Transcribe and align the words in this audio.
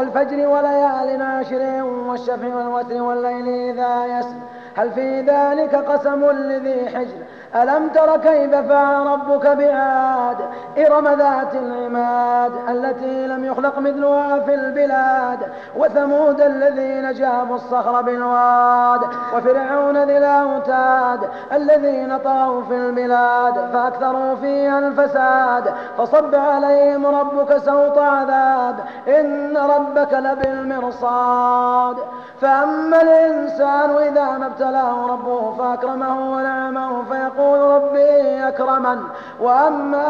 والفجر 0.00 0.48
وليال 0.48 1.22
عشر 1.22 1.84
والشفع 1.84 2.54
والوتر 2.54 3.02
والليل 3.02 3.48
إذا 3.48 4.18
يسر. 4.18 4.36
هل 4.76 4.90
في 4.90 5.20
ذلك 5.20 5.74
قسم 5.74 6.30
لذي 6.30 6.88
حجر؟ 6.88 7.16
ألم 7.54 7.88
تر 7.88 8.16
كيف 8.16 8.54
فعل 8.54 9.06
ربك 9.06 9.46
بعاد؟ 9.46 10.36
إرم 10.78 11.08
ذات 11.08 11.54
العماد 11.54 12.52
التي 12.68 13.26
لم 13.26 13.44
يخلق 13.44 13.78
مثلها 13.78 14.40
في 14.40 14.54
البلاد. 14.54 15.38
وثمود 15.76 16.40
الذين 16.40 17.12
جابوا 17.12 17.56
الصخر 17.56 18.02
بالواد. 18.02 19.00
وفرعون 19.34 20.04
ذي 20.04 20.18
الأوتاد 20.18 21.20
الذين 21.52 22.18
طغوا 22.18 22.62
في 22.62 22.76
البلاد. 22.76 23.54
فأكثروا 23.72 24.34
فيها 24.34 24.78
الفساد. 24.78 25.74
فصب 25.98 26.34
عليهم 26.34 27.06
ربك 27.06 27.56
سوط 27.56 27.98
عذاب. 27.98 28.76
إن 29.08 29.56
ربك 29.90 30.12
لبالمرصاد. 30.12 31.96
فأما 32.40 33.02
الإنسان 33.02 33.90
إذا 33.90 34.38
ما 34.38 34.46
ابتلاه 34.46 35.06
ربه 35.06 35.54
فأكرمه 35.58 36.32
ونعمه 36.32 37.02
فيقول 37.04 37.60
ربي 37.60 38.48
أكرمن. 38.48 39.02
وأما 39.40 40.06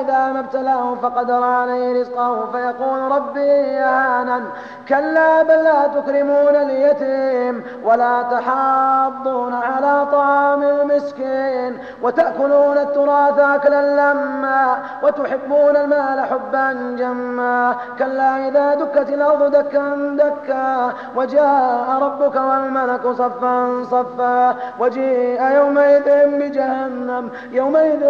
إذا 0.00 0.32
ما 0.32 0.40
ابتلاه 0.40 0.94
فقدر 0.94 1.42
عليه 1.44 2.00
رزقه 2.00 2.46
فيقول 2.52 2.98
ربي 3.12 3.78
أهانن 3.78 4.44
كلا 4.88 5.42
بل 5.42 5.64
لا 5.64 5.86
تكرمون 5.86 6.56
اليتيم 6.56 7.64
ولا 7.84 8.22
تحاضون 8.22 9.54
على 9.54 10.06
طعام 10.12 10.62
المسكين. 10.62 11.78
وتأكلون 12.02 12.78
التراث 12.78 13.38
أكلا 13.38 14.12
لما 14.12 14.76
وتحبون 15.02 15.76
المال 15.76 16.20
حبا 16.20 16.96
جما. 16.98 17.74
كلا 17.98 18.48
إذا 18.48 18.74
دكت 18.74 19.10
الأرض 19.24 19.56
دكا 19.56 20.16
دكا 20.18 20.92
وجاء 21.16 21.98
ربك 22.02 22.36
والملك 22.36 23.06
صفا 23.06 23.84
صفا. 23.84 24.56
وجيء 24.78 25.42
يومئذ 25.42 26.38
بجهنم 26.38 27.30
يومئذ 27.52 28.02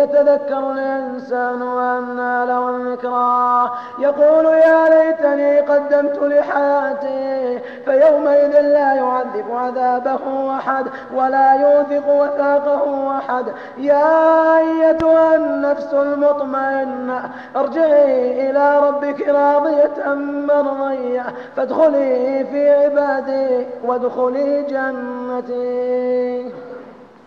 يتذكر 0.00 0.72
الإنسان 0.72 1.62
وأنى 1.62 2.46
له 2.46 2.70
الذكرى. 2.70 3.70
يقول 3.98 4.44
يا 4.44 4.88
ليتني 4.88 5.60
قدمت 5.60 6.18
لحياتي 6.22 7.58
فيومئذ 7.84 8.60
لا 8.60 8.94
يعذب 8.94 9.44
عذابه 9.50 10.56
أحد 10.56 10.86
ولا 11.14 11.54
يوثق 11.54 12.08
وثاقه 12.08 13.18
أحد. 13.18 13.46
يا 13.78 14.58
أيتها 14.58 15.34
النفس 15.34 15.94
المطمئنة 15.94 17.30
ارجعي 17.56 18.50
إلى 18.50 18.85
راضية 19.22 20.14
مرضية. 20.14 21.26
فادخلي 21.56 22.44
في 22.50 22.70
عبادي 22.70 23.66
وادخلي 23.84 24.62
جنتي. 24.62 26.50